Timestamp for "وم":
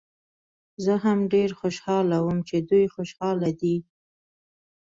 2.21-2.39